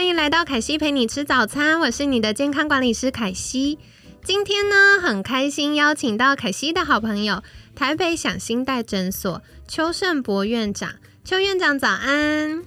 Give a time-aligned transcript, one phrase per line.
[0.00, 3.78] 欢迎来到凯西陪你吃早餐，我是你的健康管理师凯西。
[4.24, 7.42] 今天呢，很开心邀请到凯西的好朋友，
[7.76, 10.92] 台北享心代诊所邱胜博院长。
[11.22, 12.64] 邱院长早安，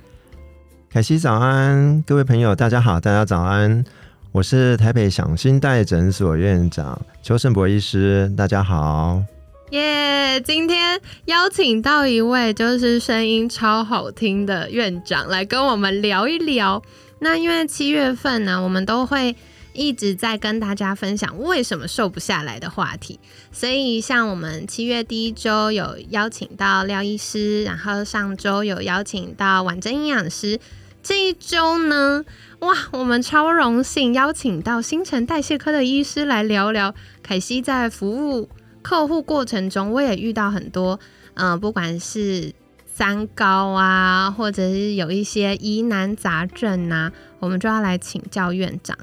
[0.91, 3.83] 凯西早安，各位朋友大家好，大家早安，
[4.31, 9.23] 我是台北享心代诊所院长邱胜博医师，大家好。
[9.71, 10.39] 耶！
[10.41, 16.80] 今天邀请到一位就是声音超好听的院长来跟我们聊一聊。
[17.23, 19.35] 那因为七月份呢，我们都会
[19.71, 23.19] 一直在跟大家分享为什么瘦不下来的话题。
[23.52, 30.59] 所以像我们七月第一周有邀请到廖医师，然后上周有邀请到婉珍营养师。
[31.02, 32.23] 这一周呢，
[32.59, 38.49] 哇，我们超荣幸邀请到新陈代谢科的医师来聊聊凯西在服务。
[38.81, 40.99] 客户过程中，我也遇到很多，
[41.35, 42.53] 嗯，不管是
[42.95, 48.95] 三高啊，或者是有一些疑难杂症啊，我们就要来请教院长。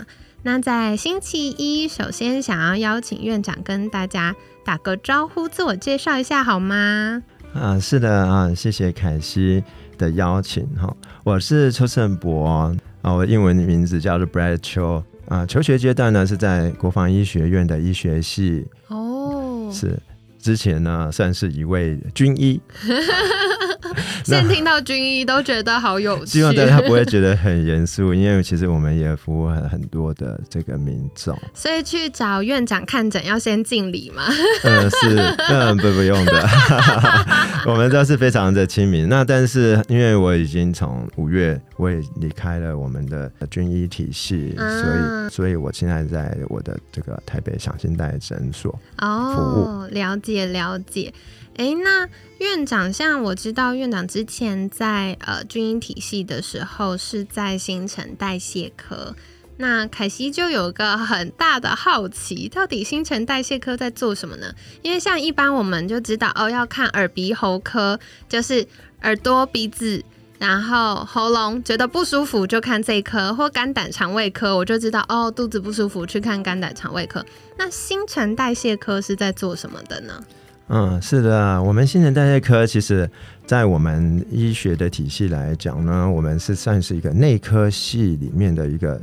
[0.44, 4.33] 那在星期一，首先想要邀请院长跟大家
[4.64, 7.20] 打个招呼，自我介绍一下好吗？
[7.52, 9.64] 啊，是的啊，谢谢凯西
[9.98, 12.46] 的邀请哈，我是邱胜博
[13.02, 19.68] 啊，我英文名字叫做 Brad 邱啊，求学阶段呢是在国防医学院的医学系哦。
[19.72, 20.00] 是，
[20.38, 22.61] 之前呢算是一位军医。
[24.31, 31.36] 现在听到军医都觉得好有趣， 希望大家不会觉得很严肃，因为其实我们也服务很很多的这个民众。
[31.52, 34.23] 所以去找院长看诊要先敬礼吗？
[34.64, 35.17] 嗯，是，
[35.51, 36.48] 嗯，不不用的，
[37.67, 39.08] 我们都是非常的亲民。
[39.08, 49.86] 那但是因为我已经从五月我也离开了我们的军医体系，所以所以我现在在我的这个台北享心代诊所哦，服务。
[49.95, 51.13] 了解了解。
[51.60, 59.14] 哎，那院长，像我知道院长之前在呃军医体系的时候是在新陈代谢科，
[59.58, 64.54] 那凯西就有个很大的好奇，到底新陈代谢科在做什么呢？
[64.80, 68.66] 因为像一般我们就知道哦，要看耳鼻喉科，就是
[69.02, 70.02] 耳朵、鼻子，
[70.38, 77.22] 然后喉咙觉得不舒服就看这一科，或肝胆肠胃科，我就知道哦，肚子不舒服去看肝胆肠胃科。
[77.58, 80.24] 那新陈代谢科是在做什么的呢？
[80.73, 83.11] 嗯，是的，我们新陈代谢科其实，
[83.45, 89.01] 在我们医学的体系来讲呢，我们是算是一个内科系里面的一个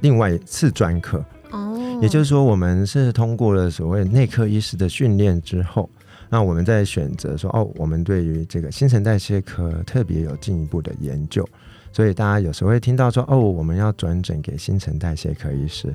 [0.00, 1.22] 另外次专科。
[1.50, 5.90] 哦，也就是说，我们是通过了所谓内科医师的训练之后，
[6.30, 11.46] 那我们在选择说，哦，我们对于这个新陈代谢科特别有进一步的研究。
[11.92, 15.92] 所以大家有时候会听到说哦，我们要转诊给新陈代谢科医师。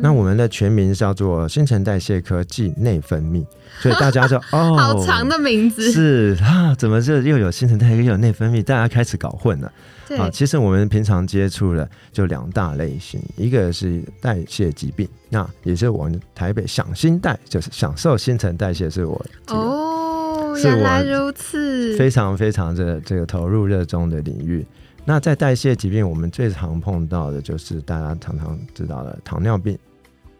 [0.00, 3.44] 那我们的全名叫做新陈代谢科暨内分泌。
[3.80, 8.62] 所以大家就哦，好长的名字是啊，怎么这又有新陈代谢又有内分泌？
[8.62, 9.72] 大家开始搞混了。
[10.18, 24.66] 啊，其实我们平常接触的就两大类型，一个是代谢疾病，那也是我们台北享新代，就是享受新陈代谢是我哦，原来如此，非常非常的这个投入热衷的领域。
[25.04, 29.76] 那在代谢疾病，我们最常碰到的就是大家常常知道的糖尿病，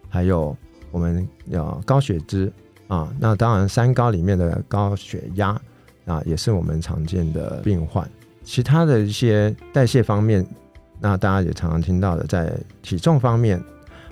[0.09, 0.57] 还有
[0.93, 2.51] 我们有高血脂
[2.87, 3.13] 啊。
[3.19, 5.61] 那当然，三高里面的高血压
[6.05, 8.09] 啊，也是我们常见的病患。
[8.45, 10.47] 其他的一些代谢方面，
[11.01, 12.53] 那大家也常常听到的，在
[12.83, 13.61] 体重方面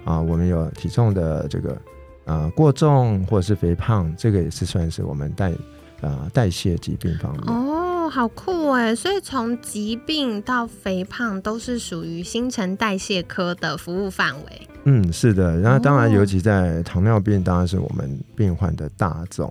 [0.05, 1.81] 啊，我们有体重的这个
[2.25, 5.53] 呃过重或者是肥胖，这个也是算是我们代
[6.01, 7.70] 啊代谢疾病方面。
[8.11, 8.95] 好酷哎！
[8.95, 14.69] 所以从疾病到肥胖都是属于新陈代谢科的服务范围。
[14.85, 15.59] 嗯，是的。
[15.61, 19.51] 然后当然，尤其在糖尿病，当然是我们病患的大众。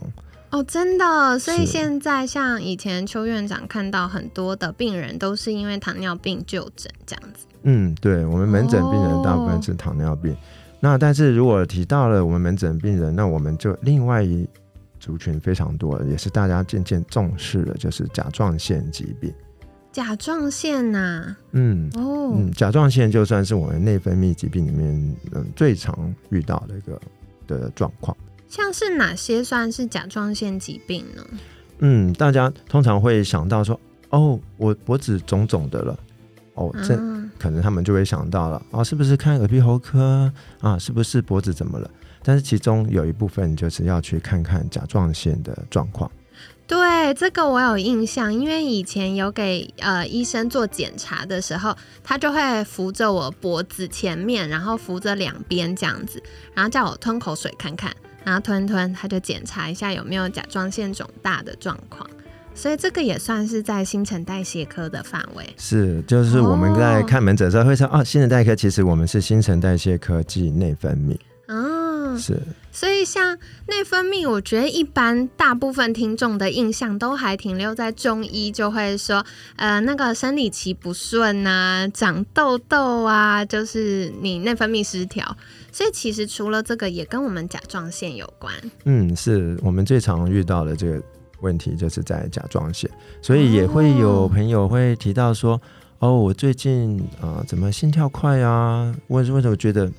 [0.49, 1.39] 哦，真的。
[1.39, 7.45] 所以现在像以前邱院长看到很多的病人都是因为糖尿病就诊这样子。
[7.63, 10.35] 嗯，对，我们门诊病人大部分是糖尿病。
[10.81, 14.47] 那但是如果提到了我们门诊病人，那我们就另外一。
[14.99, 19.33] 族群非常多，也是大家渐渐重视的，就是甲状腺疾病。
[19.91, 27.01] 甲状腺呐，嗯哦，嗯，甲状腺就算是我们内分泌疾病里面嗯最常遇到的一个
[27.47, 28.15] 的状况。
[28.47, 31.23] 像是哪些算是甲状腺疾病呢？
[31.79, 33.79] 嗯，大家通常会想到说，
[34.09, 35.99] 哦，我脖子肿肿的了，
[36.53, 36.95] 哦，这
[37.39, 40.31] 可能他们就会想到了，哦，是不是看耳鼻喉科
[40.61, 40.77] 啊？
[40.77, 41.89] 是不是脖子怎么了？
[42.23, 46.09] 但是其中有一部分就是要去看看甲状腺的状况。
[46.67, 56.21] 对这个我有印象，因为以前有给呃医生做检查的时候，他就会扶着我脖子前面，然后扶着两边这样子，
[56.53, 57.91] 然后叫我吞口水看看，
[58.23, 62.07] 然后吞吞，他就检查一下有没有甲状腺肿大的状况。
[62.53, 65.43] 所以这个也算是在新陈代谢科的范围。
[65.57, 71.17] 是，就是我们在看门诊的时候会说，哦，新陈代谢科其实我们是新陈代谢科技内分泌。
[72.19, 72.41] 嗯，是。
[72.71, 73.37] 所以像
[73.67, 79.25] 内分泌，我觉得一般大部分听众的印象都还停留在中医，就会说，
[79.55, 85.35] 呃，那个生理期不顺啊，长痘痘啊，就是你内分泌失调。
[85.71, 88.53] 所以其实除了这个，也跟我们甲状腺有关。
[88.85, 91.01] 嗯，是我们最常遇到的这个
[91.41, 92.89] 问题，就是在甲状腺。
[93.21, 95.59] 所以也会有朋友会提到说，
[95.97, 98.95] 哦，我最近啊，怎么心跳快啊？
[99.07, 99.91] 为为什么觉得？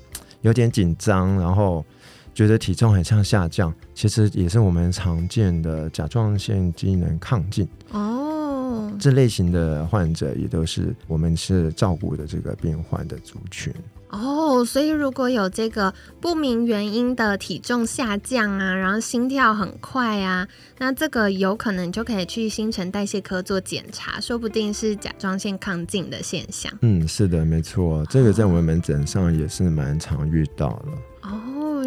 [0.43, 1.85] 有点紧张，然后
[2.33, 8.91] 觉得体重很像下降，其实也是我们常见的甲状腺机能亢进哦。
[8.99, 13.73] 这类型的患者也都是我们是照顾的这个病患的族群
[14.09, 14.63] 哦。
[14.63, 20.47] 所以如果有这个不明原因的体重下降啊，然后心跳很快啊，
[20.77, 26.71] 那这个有可能就可以去新陈代谢科做检查，说不定是甲状腺亢进的现象。
[26.81, 30.91] 嗯，是的，没错，这个在我们门诊上也是蛮常遇到的。
[30.91, 30.97] 哦，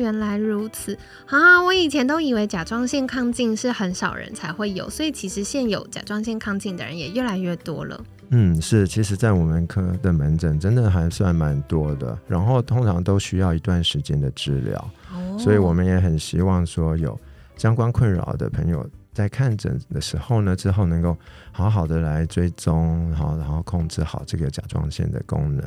[0.04, 0.96] 原来如此
[1.28, 1.62] 啊！
[1.62, 7.98] 我以前都以为甲状腺亢进是很少人才会有，所以其实现有甲状腺亢进的人也越来越多了。
[8.28, 14.90] 嗯，是，其实，在我们科的门诊真的还算蛮多的，然后通常都需要一段时间的治疗，
[15.38, 17.18] 所以我们也很希望说有
[17.56, 21.16] 相关困扰的朋友在看诊的时候呢，之后能够
[21.50, 25.64] 好好的来追踪，然后然后控制好这个甲状腺的功能。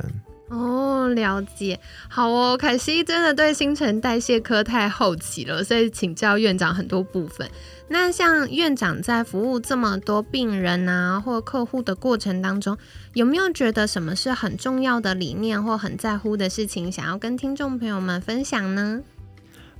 [1.14, 1.78] 了解，
[2.08, 7.48] 好哦，凯西真的对新陈代谢科太好奇了，所以请教院长很多部分。
[7.88, 12.76] 那像院长在服务这么多病人啊或客户的过程当中，
[13.14, 19.00] 有没有觉得什么是很重要的理念或很在乎的事情，想要跟听众朋友们分享呢？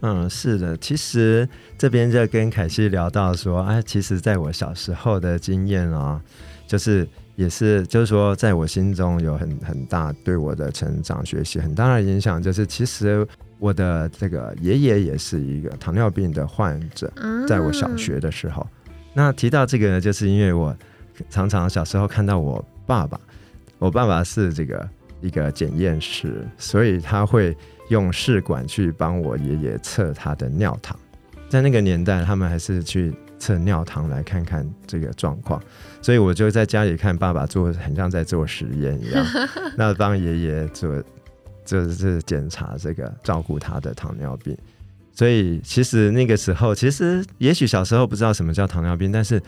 [0.00, 6.20] 嗯，是的，其实这边就跟凯西聊到说，啊，其实在我小时候的经验啊，
[6.66, 7.08] 就是。
[7.38, 12.42] 也是，就是说，在我心中有很很大对我的成长、学习很大的影响。
[12.42, 13.24] 就是其实
[13.60, 17.08] 我的这个爷爷也是一个糖尿病的患者，
[17.46, 18.66] 在我小学的时候。
[19.14, 20.76] 那提到这个呢，就是因为我
[21.30, 23.20] 常常小时候看到我爸爸，
[23.78, 24.88] 我爸爸是这个
[25.20, 27.56] 一个检验师，所以他会
[27.88, 30.98] 用试管去帮我爷爷测他的尿糖。
[31.48, 33.14] 在那个年代，他们还是去。
[33.38, 35.62] 测尿糖来看看这个状况，
[36.02, 39.24] 所以我就在家里看爸爸做，很像在做实验一样。
[39.76, 41.02] 那帮爷爷做，
[41.64, 44.56] 就是检查这个照顾他的糖尿病。
[45.12, 49.42] 所以其实那个时候，其实也许小时候不知道什么叫糖尿病，但是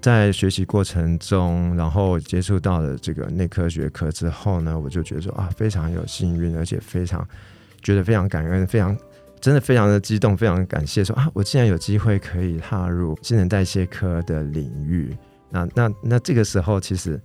[0.00, 7.26] 在学习过程中，然后接触到了这个内科学科之后呢，我就觉得说啊，非常有幸运，而且非常
[7.82, 8.96] 觉得非常感恩，非常。
[9.44, 15.14] 真的非常的激动，非常感谢，说啊，我竟然有机会可以踏入新陈代谢科的领域。
[15.50, 17.20] 那那那这个时候，其实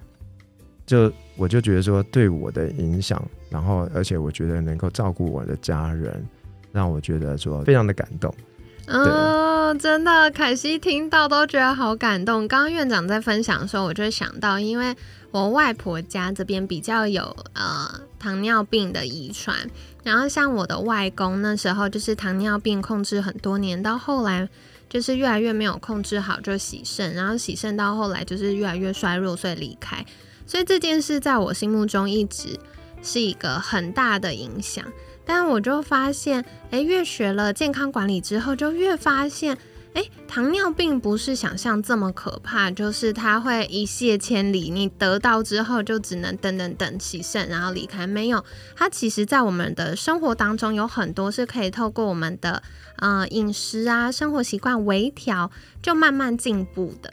[0.85, 6.21] 就我就觉得说，对我的影响，然后而且我觉得能够照顾我的家人，
[6.73, 8.35] 让我觉得说非常的感动。
[8.87, 12.45] 嗯，真的，凯西听到都觉得好感动。
[12.49, 14.93] 刚刚院长在分享的时候，我就想到，因为
[15.31, 19.55] 我外婆家这边比较有呃糖尿病的遗传。
[20.03, 24.49] 然后像我的外公那时候就是糖尿病控制很多年，到后来
[24.87, 30.03] 就是越来越没有控制好，就洗肾，然后洗肾到后来就是越来越衰弱，所以离开。
[30.47, 32.59] 所以这件事在我心目中一直
[33.03, 34.83] 是一个很大的影响。
[35.25, 39.57] 但我就发现，哎，越学了健康管理之后，就越发现。
[39.93, 48.05] 哎，糖尿病不是想象这么可怕，就是它会一泻千里，你得到之后就只能等等等起肾，然后离开。
[48.05, 48.43] 没有，
[48.75, 52.61] 它其实在我们的生活当中有很多是可以透过我们的
[52.97, 57.11] 呃饮食啊、生活习惯微调，就慢慢进步的。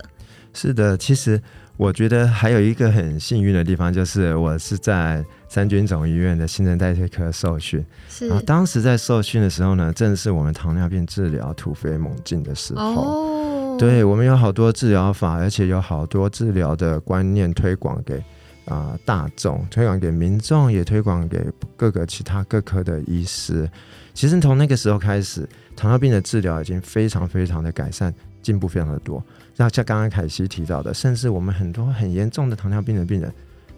[0.52, 1.42] 是的，其实
[1.76, 5.24] 我觉得还有一个很幸运的地方，就是我是在。
[5.48, 8.26] 三军总医院的新陈代谢科受训，是。
[8.26, 12.82] 然后当时在受训的时候呢，正是我们糖尿病治疗突飞猛进的时候。
[12.82, 13.76] 哦。
[13.78, 18.22] 对，我们有好多治疗法，而且有好多治疗的观念推广给
[18.66, 21.40] 啊大众，推广给民众，也推广给
[21.76, 23.70] 各个其他各科的医师。
[24.12, 29.24] 其实从那个时候开始，糖尿病的治疗已经非常非常的改善，进步非常的多。
[29.56, 33.32] 那像刚刚凯西提到的，甚至我们很多很严重的糖尿病的病人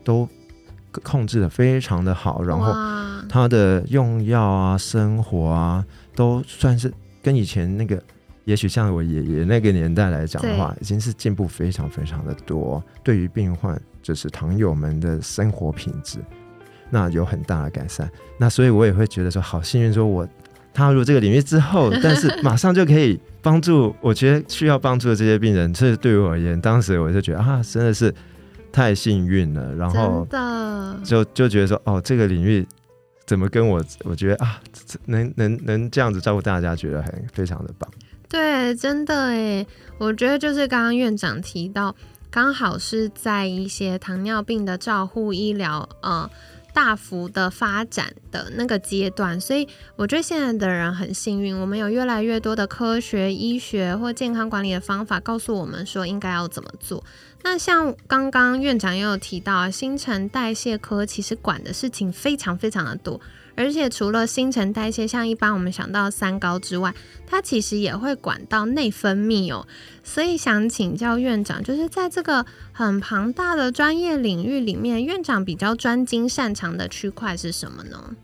[0.04, 0.28] 都。
[1.04, 2.72] 控制的非常的好，然后
[3.28, 6.90] 他的用药啊、生活啊，都算是
[7.22, 8.02] 跟以前那个，
[8.46, 12.82] 也许像我爷爷那个年代来讲的话，已经是进步非常非常的多。
[13.04, 16.20] 对于病患，就是糖友们的生活品质，
[16.88, 18.10] 那有很大的改善。
[18.38, 20.26] 那所以我也会觉得说，好幸运，说我
[20.72, 25.72] 踏入这个领域之后， 但是马上就可以帮助，我觉得需要帮助的这些病人。
[25.72, 28.14] 这对于我而言，当时我就觉得啊，真的是。
[28.70, 30.28] 太幸运了，然后
[31.02, 32.64] 就就觉得说，哦，这个领域
[33.26, 34.60] 怎么跟我，我觉得啊，
[35.06, 37.90] 能能能这样子照顾大家，觉得很非常的棒。
[38.28, 41.96] 对，真的哎，我觉得就是刚刚院长提到，
[42.30, 46.30] 刚好是在一些糖尿病的照护医疗，呃。
[46.78, 49.66] 大幅的发展的那个阶段，所以
[49.96, 57.02] 我觉得现在的人很幸运，我们有越来越多的科学、医学或健康管理的方法，告诉我们说应该要怎么做。
[57.42, 63.20] 那像刚刚院长也有提到，新陈代谢科其实管的事情非常非常的多。
[63.58, 66.94] 而且除了新陈代谢，像一般我们想到三高之外，
[67.26, 69.66] 它其实也会管到内分泌哦。
[70.04, 78.14] 所以想请教院长，就是在这个很庞大的专业领域里面，院长比较专精擅长的区块是什么呢？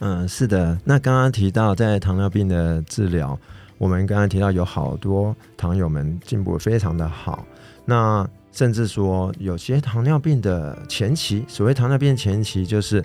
[0.00, 0.76] 嗯，是的。
[0.84, 3.38] 那刚刚提到在糖尿病的治疗，
[3.78, 7.46] 我们刚刚提到有好多糖友们进步非常的好。
[7.84, 13.04] 那甚至说有些糖尿病的前期，所谓糖尿病前期就是。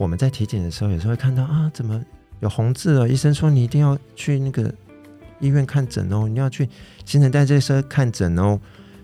[0.00, 2.02] 我们在体检的时候，有时候会看到啊，怎么
[2.40, 3.06] 有红字哦？
[3.06, 4.72] 医生说你一定要去那个
[5.40, 6.66] 医院看诊哦，你要去
[7.04, 8.58] 新陈代谢科看诊哦。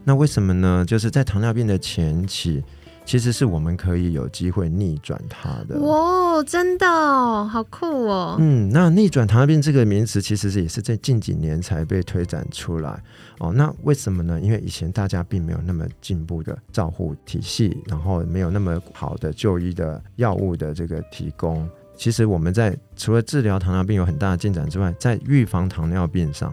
[0.05, 0.83] 那为什么呢？
[0.87, 2.65] 就是在糖尿病的前期。
[3.07, 8.37] 其实是我们可以有机会逆转它的哇，真的哦，好酷哦。
[8.41, 13.01] 嗯，那逆转糖尿病这个名词，其实是也是在近几年才被推展出来
[13.39, 13.53] 哦。
[13.53, 14.41] 那为什么呢？
[14.41, 21.67] 因为以前大家并没有那么进步的照护体系，然后没有那么好的就医的药物的这个提供。
[21.97, 26.53] 其实我们在除了治疗糖尿病有很大的进展之外，在预防糖尿病上，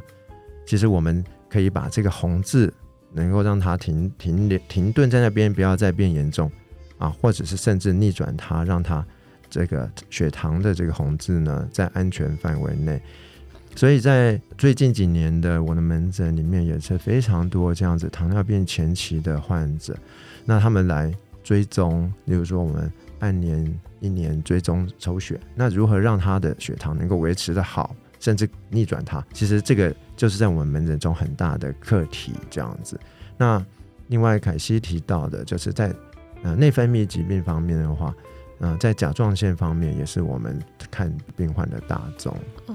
[0.67, 2.71] 其实我们可以把这个红字。
[3.13, 6.51] 能够让它停停停顿在那边，不要再变严重
[6.97, 9.05] 啊，或者是甚至逆转它，让它
[9.49, 13.01] 这个血糖的这个红字呢在安全范围内。
[13.75, 19.97] 所以在最近几年的我的门诊里面也是非常多这样子糖尿病前期的患者，
[20.45, 21.11] 那他们来
[21.43, 27.95] 追踪，例如说我们半年、一年追踪抽血，那如何让他的血糖能够维持的好？
[28.23, 32.97] 甚至逆转它，其实这个就是在我们门诊中很大的课题，这样子。
[33.37, 33.61] 那
[34.07, 35.93] 另外凯西提到的，就是在
[36.41, 38.15] 呃内分泌疾病方面的话，
[38.59, 40.57] 嗯，在甲状腺方面也是我们
[40.89, 42.33] 看病患的大众。
[42.67, 42.73] 哦，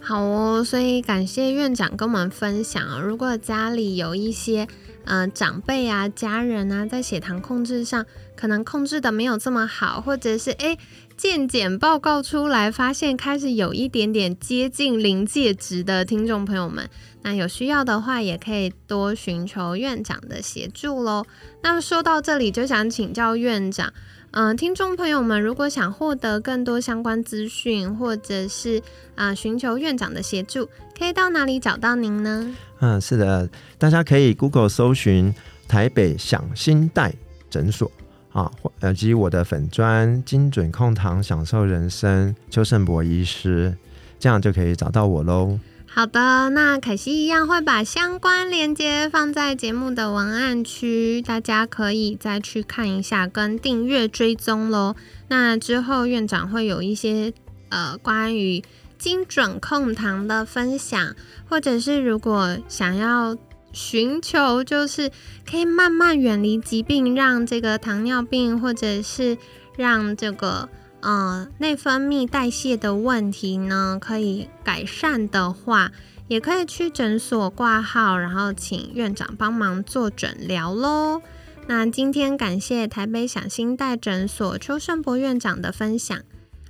[0.00, 3.00] 好哦，所以感谢院长跟我们分享。
[3.00, 4.66] 如果家里有一些
[5.04, 8.06] 嗯长辈啊、家人啊，在血糖控制上
[8.36, 10.76] 可能控制的没有这么好，或者是哎。
[11.18, 16.88] 健检报告出来，发现开始有一点点接近临界值的听众朋友们，
[17.22, 21.26] 那有需要的话，也可以多寻求院长的协助喽。
[21.60, 23.92] 那说到这里，就想请教院长，
[24.32, 28.82] 嗯，听众朋友们，如果想获得更多相关资讯，或者是
[29.14, 32.54] 啊寻求院长的协助，可以到哪里找到您呢？
[32.80, 35.34] 嗯，是的，大家可以 Google 搜寻
[35.66, 37.14] 台北享心代
[37.50, 37.90] 诊所。
[38.30, 43.74] 啊，以及我的粉砖精准控糖，享受人生，邱胜博医师，
[44.20, 45.58] 这样就可以找到我喽。
[45.98, 54.94] 好的，那凯西一样会把相关链接放在节目的文案区，大家可以再去看一下，跟订阅追踪喽。
[55.26, 57.32] 那之后院长会有一些
[57.70, 58.62] 呃关于
[58.96, 61.16] 精准控糖的分享，
[61.48, 63.36] 或者是如果想要。
[63.70, 65.10] 寻求就是
[65.48, 69.36] 可以慢慢远离疾病，让这个糖尿病或者是
[69.76, 75.92] 让这个呃内分泌代谢的问题呢可以改善的话，
[76.26, 81.22] 也可以去诊所挂号，然后请院长帮忙做诊疗喽。
[81.66, 86.18] 那今天感谢台北享心代诊所邱胜博院长的分享，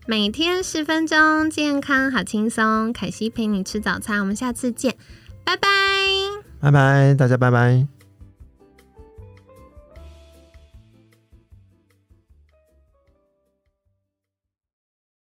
[0.07, 4.97] 每天十分钟，健康好轻松，凯西陪你吃早餐，我们下次见，
[5.45, 5.69] 拜拜。
[6.61, 7.98] 拜拜，大家拜拜。